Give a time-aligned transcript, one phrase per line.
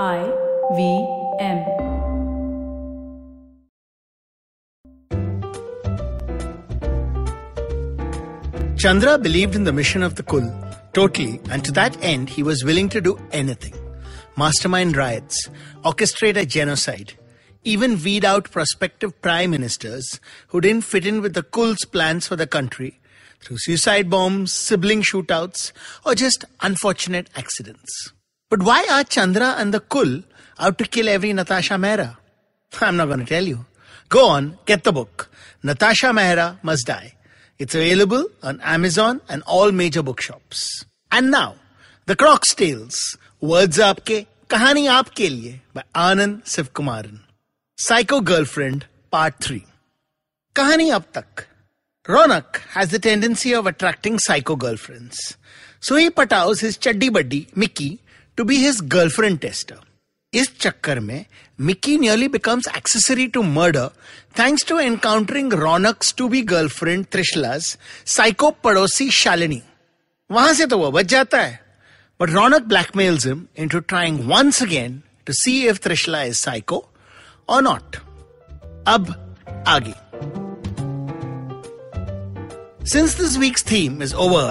[0.00, 0.24] I
[0.74, 1.06] V
[1.38, 1.58] M.
[8.78, 10.50] Chandra believed in the mission of the Kul
[10.94, 13.74] totally, and to that end, he was willing to do anything
[14.34, 15.50] mastermind riots,
[15.84, 17.12] orchestrate a genocide,
[17.62, 22.36] even weed out prospective prime ministers who didn't fit in with the Kul's plans for
[22.36, 22.98] the country
[23.40, 25.72] through suicide bombs, sibling shootouts,
[26.06, 28.14] or just unfortunate accidents.
[28.52, 30.24] But why are Chandra and the Kul
[30.58, 32.18] out to kill every Natasha Mehra?
[32.82, 33.64] I'm not going to tell you.
[34.10, 35.30] Go on, get the book.
[35.62, 37.14] Natasha Mehra Must Die.
[37.58, 40.84] It's available on Amazon and all major bookshops.
[41.10, 41.54] And now,
[42.04, 43.16] The Croc's Tales.
[43.40, 47.20] Words Aapke, Kahani Aapke Liye by Anand Sivkumaran.
[47.78, 49.64] Psycho Girlfriend Part 3.
[50.54, 51.46] Kahani Ab Tak.
[52.04, 55.38] Ronak has the tendency of attracting psycho girlfriends.
[55.80, 58.00] So he pataus his chaddi buddy, Mickey,
[58.38, 59.78] to be his girlfriend tester.
[60.32, 61.24] इस चक्कर में
[61.60, 63.88] Mickey nearly becomes accessory to murder
[64.38, 69.62] thanks to encountering Raunak's to be girlfriend Trishala's psycho पड़ोसी शालिनी
[70.30, 71.60] वहाँ से तो वो बच जाता है।
[72.20, 76.84] But Raunak blackmails him into trying once again to see if Trishala is psycho
[77.48, 77.96] or not
[78.88, 79.14] अब
[79.68, 79.94] आगे।
[82.92, 84.46] Since this week's theme is over,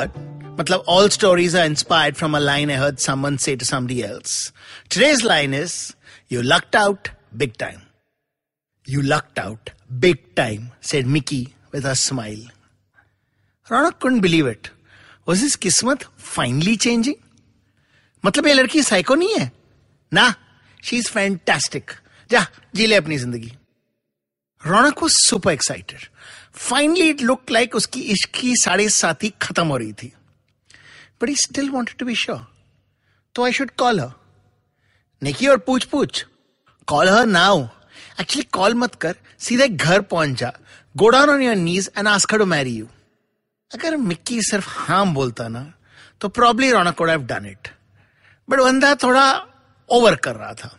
[0.57, 4.51] matlab all stories are inspired from a line I heard someone say to somebody else.
[4.89, 5.95] Today's line is,
[6.27, 7.81] you lucked out big time.
[8.85, 12.43] You lucked out big time, said Mickey with a smile.
[13.69, 14.69] Ronak couldn't believe it.
[15.25, 17.15] Was his kismat finally changing?
[18.25, 19.51] मतलब ये लड़की psycho नहीं है
[20.13, 20.33] ना
[20.83, 21.91] she is fantastic
[22.31, 23.51] जा जी ले अपनी ज़िंदगी
[24.67, 26.07] रौनक was super excited.
[26.53, 30.11] Finally, it looked like उसकी इश्क की साढ़े साथी खत्म हो रही थी
[31.21, 32.45] but he still wanted to be sure
[33.35, 34.11] तो I should call her
[35.21, 36.25] Nikki और पूछ पूछ
[36.87, 37.63] call her now
[38.21, 40.51] actually call मत कर सीधे घर पहुँच जा
[40.95, 42.87] go down on your knees and ask to marry you
[43.71, 45.71] अगर मिक्की सिर्फ़ हाँ बोलता ना
[46.21, 47.67] तो probably Raunak have done it
[48.47, 49.25] but बंदा थोड़ा
[49.89, 50.77] ओवर कर रहा था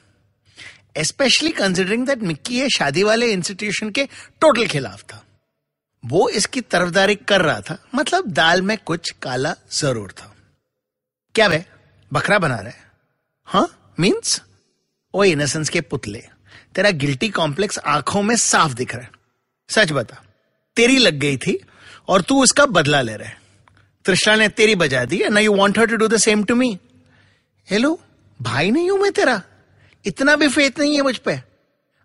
[1.02, 4.04] स्पेशली कंसिडरिंग दैट मिक्की ये शादी वाले इंस्टीट्यूशन के
[4.40, 5.24] टोटल खिलाफ था
[6.04, 10.31] वो इसकी तरफदारी कर रहा था मतलब दाल में कुछ काला ज़रूर था
[11.34, 11.64] क्या वे
[12.10, 12.72] बकरा बना रहे
[13.48, 13.68] हाँ।
[14.00, 14.40] मीन्स
[15.14, 16.22] ओ इनोसेंस के पुतले।
[16.74, 19.10] तेरा गिल्टी कॉम्प्लेक्स आँखों में साफ़ दिख रहा है।
[19.70, 20.22] सच बता।
[20.76, 21.58] तेरी लग गई थी
[22.08, 23.30] और तू उसका बदला ले रहे
[24.04, 26.78] त्रिशा ने तेरी बजा दी and you want her to do the same to me
[27.68, 27.98] hello
[28.40, 29.40] भाई नहीं हूँ मैं तेरा।
[30.04, 31.40] इतना भी फेथ नहीं है मुझ पे।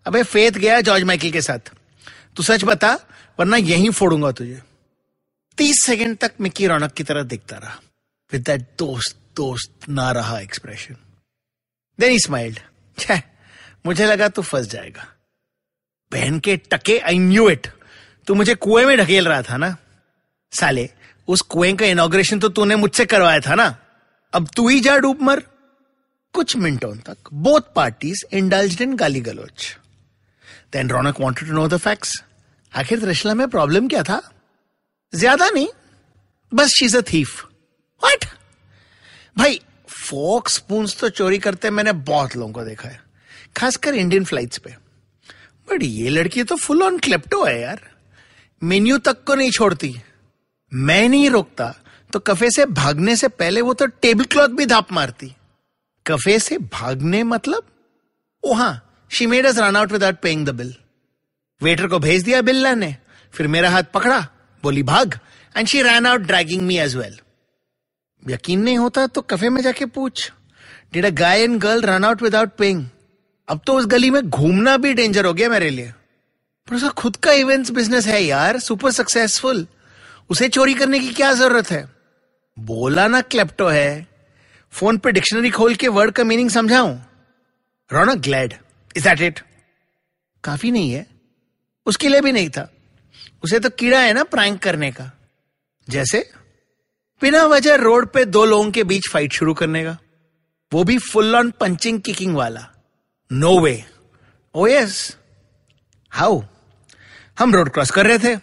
[0.06, 1.72] अबे फेथ गया जॉर्ज माइकल के साथ।
[2.36, 2.92] तू सच बता,
[3.40, 4.62] वरना यहीं फोड़ूँगा तुझे।
[5.58, 7.80] तीस सेकंड तक मिक्की रौनक की तरह दिखता रहा।
[8.32, 10.96] विद दैट दोस्त दोस्त ना रहा एक्सप्रेशन
[11.98, 12.58] देन ही स्माइल्ड
[13.86, 15.06] मुझे लगा तू फंस जाएगा।
[16.12, 17.66] बहन के टके आई न्यू इट
[18.26, 19.76] तू मुझे कुएँ में ढकेल रहा था ना?
[20.52, 20.88] साले,
[21.28, 23.74] उस कुएँ का इनोग्रेशन तो तूने मुझसे करवाया था ना?
[24.32, 25.42] अब तू ही जा डूब मर।
[26.34, 29.76] कुछ मिनटों तक बोथ पार्टीज़ इंडल्ज्ड इन गाली गलोच
[30.72, 32.22] then Raunak wanted to know the facts
[32.72, 34.20] आखिर त्रिशला में प्रॉब्लम क्या था?
[35.12, 35.68] ज़्यादा नहीं,
[36.52, 37.44] बस शीज अ थीफ
[38.02, 38.24] व्हाट
[39.36, 43.00] भाई फोक स्पून तो चोरी करते मैंने बहुत लोगों को देखा है।
[43.56, 44.70] खासकर इंडियन फ्लाइट्स पे।
[45.68, 47.80] बट ये लड़की तो फुल ऑन क्लेप्टो है यार।
[48.62, 49.94] मेन्यू तक को नहीं छोड़ती।
[50.72, 51.74] मैं नहीं रोकता।
[52.12, 55.34] तो कफे से भागने से पहले वो तो टेबल क्लॉथ भी धाप मारती।
[56.06, 57.66] कफे से भागने मतलब?
[58.42, 60.74] ओ हाँ she made us run out without paying the bill
[61.60, 62.96] waiter को भेज दिया बिल्ला ने
[63.34, 64.18] फिर मेरा हाथ पकड़ा,
[64.62, 65.18] बोली, भाग।
[65.56, 67.18] And she run out dragging me as well
[68.22, 70.32] यकीन नहीं होता तो कफे में जाके पूछ।
[70.92, 72.84] Did a guy and girl run out without paying
[73.48, 75.92] अब तो उस गली में घूमना भी डेंजर हो गया मेरे लिए।
[76.68, 79.66] पर उसका खुद का इवेंट्स बिज़नेस है यार सुपर सक्सेसफुल
[80.30, 81.88] उसे चोरी करने की क्या ज़रूरत है?
[82.56, 84.06] बोला ना क्लेप्टो है।
[84.72, 86.98] फ़ोन पे डिक्शनरी खोल के वर्ड का मीनिंग समझाऊं?
[87.90, 88.54] Raunak glad
[88.96, 89.40] is that it
[90.44, 91.06] काफ़ी नहीं है।
[91.86, 92.70] उसके लिए भी नहीं था।
[93.42, 95.10] उसे तो कीड़ा है ना प्रैंक करने का।
[95.88, 96.30] जैसे
[97.22, 99.96] बिना वजह रोड पे दो लोगों के बीच फाइट शुरू करने का।
[100.72, 102.66] वो भी फुल ऑन पंचिंग किकिंग वाला।
[103.32, 103.84] No way
[104.54, 105.16] oh yes
[106.12, 106.42] how
[107.38, 108.36] हम रोड क्रॉस कर रहे थे।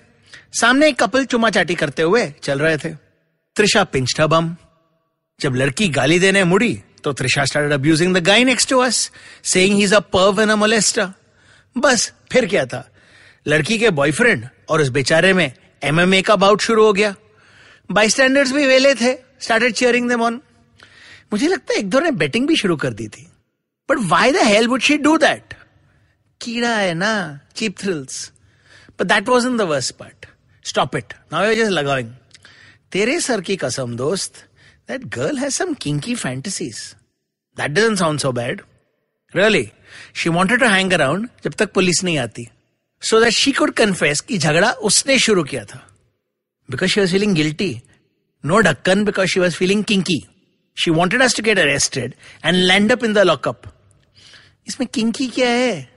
[0.59, 2.89] सामने एक कपल चुमा चाटी करते हुए चल रहे थे।
[3.55, 4.55] त्रिशा पिंच बम
[5.39, 6.73] जब लड़की गाली देने मुड़ी
[7.03, 9.11] तो Trisha started abusing the guy next to us
[9.43, 11.11] saying he is a perv and a
[11.77, 12.89] बस, फिर क्या था?
[13.47, 15.51] लड़की के बॉयफ्रेंड और उस बेचारे में
[15.83, 17.15] एमएमए का बाउट शुरू हो गया।
[17.89, 20.41] बाई स्टैंडर्स भी वेले थे स्टार्टेड चेयरिंग दे मॉन
[21.33, 23.27] मुझे लगता है एक दो ने बैटिंग भी शुरू कर दी थी।
[23.89, 25.53] But why the hell would she do that
[26.41, 28.31] कीड़ा है ना cheap thrills
[28.99, 30.25] but that was in the part
[30.65, 32.09] stop it now just laughing
[32.91, 34.45] तेरे सर की कसम दोस्त
[34.89, 36.79] that girl has some kinky fantasies
[37.57, 38.61] that doesn't sound so bad
[39.33, 39.69] really
[40.13, 42.47] she wanted to hang around जब तक पुलिस नहीं आती।
[43.01, 45.87] So that she could confess की झगड़ा उसने शुरू किया था।
[46.71, 47.81] Because she was feeling guilty.
[48.45, 50.27] No ढक्कन because she was feeling kinky.
[50.73, 53.67] She wanted us to get arrested and land up in the lockup.
[54.67, 55.87] इसमें kinky क्या है?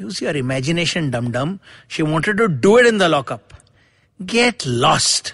[0.00, 1.60] Use your imagination, dum dum.
[1.88, 3.54] She wanted to do it in the lockup.
[4.22, 5.32] Get lost.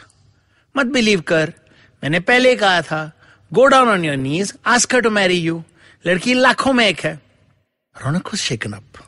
[0.77, 1.53] मत believe कर
[2.03, 3.13] मैंने पहले कहा था
[3.53, 5.63] go down on your knees ask to marry you
[6.07, 7.21] लड़की लाखों में एक है
[8.03, 9.03] रौनक shaken up.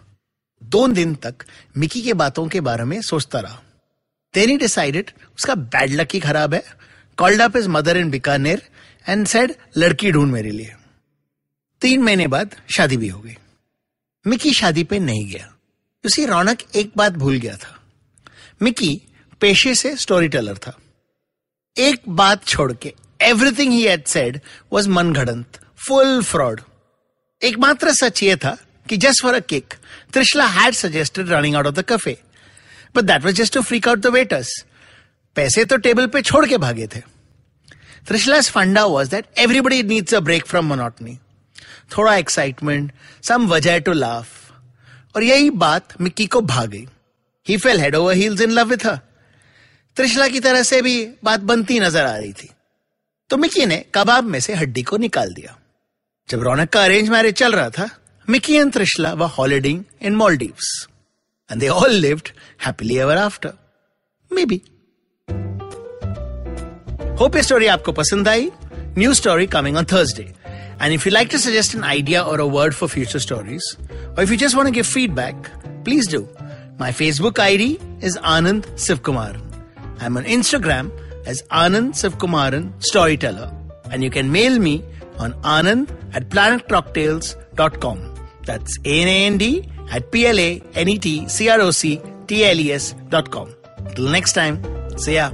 [0.63, 1.35] दो दिन तक
[1.77, 3.63] मिकी के बातों के बारे में सोचता रहा
[4.35, 6.63] Then he decided उसका बैड लक ही खराब है
[7.19, 8.63] called up his mother in Bikaner
[9.07, 10.75] and said लड़की ढूंढ मेरे लिए
[11.83, 13.37] तीन महीने बाद शादी भी हो गई
[14.25, 15.53] मिकी शादी पे नहीं गया
[16.05, 17.79] उसी रौनक एक बात भूल गया था
[18.61, 18.91] मिकी
[19.41, 20.79] पेशे से स्टोरी टेलर था
[21.77, 24.41] एक बात छोड़ के everything he had said
[24.73, 26.61] was मनगढ़ंत full fraud
[27.43, 28.57] एकमात्र सच ये था
[28.87, 29.75] कि just for a kick
[30.13, 32.17] Trishala had suggested running out of the cafe
[32.95, 34.55] but that was just to freak out the waiters
[35.37, 37.01] पैसे तो टेबल पे छोड़ के भागे थे।
[38.07, 41.17] त्रिशला's फंडा was that everybody needs a break from monotony.
[41.97, 42.93] थोड़ा एक्साइटमेंट
[43.23, 46.87] सम वजह टू लाफ और यही बात मिक्की को भा गई।
[47.47, 48.87] He fell head over heels in love with
[49.97, 50.95] Trishala की तरह से भी
[51.25, 52.49] बात बनती नज़र आ रही थी।
[53.31, 55.57] तो मिक्की ने कबाब में से हड्डी को निकाल दिया।
[56.29, 57.89] जब रौनक का अरेंज मैरिज चल रहा था,
[58.29, 60.89] मिक्की एंड त्रिशला व holidaying in Maldives
[61.53, 62.29] and they all lived
[62.67, 63.53] happily ever after
[64.53, 64.61] maybe
[67.21, 68.51] hope ये स्टोरी आपको पसंद आई
[68.99, 70.23] new story coming on Thursday
[70.83, 73.77] and if you like to suggest an idea or a word for future stories
[74.07, 75.47] or if you just want to give feedback
[75.85, 76.27] please do
[76.81, 79.37] my Facebook ID is Anand Shivkumar
[80.01, 80.91] I am on Instagram
[81.27, 83.53] as Anand Sivkumaran Storyteller.
[83.91, 84.85] And you can mail me
[85.19, 88.12] on anand at planetcocktails.com.
[88.45, 93.49] That's A-N-A-N-D at P-L-A-N-E-T-C-R-O-C-T-L-E-S dot com.
[93.95, 94.61] Till next time,
[94.97, 95.31] see ya.